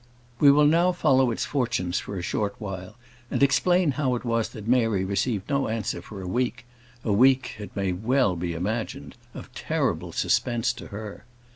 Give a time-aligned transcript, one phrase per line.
[0.39, 2.95] We will now follow its fortunes for a short while,
[3.29, 6.65] and explain how it was that Mary received no answer for a week;
[7.03, 11.23] a week, it may well be imagined, of terrible suspense to her.